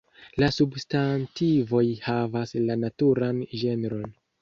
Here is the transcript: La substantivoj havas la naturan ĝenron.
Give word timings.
La 0.43 0.47
substantivoj 0.55 1.85
havas 2.09 2.57
la 2.67 2.83
naturan 2.89 3.47
ĝenron. 3.63 4.13